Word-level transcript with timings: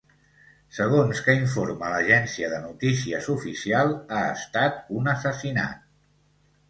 Segons 0.77 1.19
que 1.25 1.35
informa 1.41 1.91
l’agència 1.95 2.49
de 2.53 2.63
notícies 2.65 3.29
oficial 3.37 3.93
ha 4.17 4.23
estat 4.33 4.81
un 5.03 5.13
assassinat. 5.17 5.89